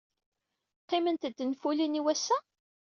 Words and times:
Qqiment-d 0.83 1.23
tenfulin 1.37 1.99
i 1.99 2.01
wass-a? 2.05 2.37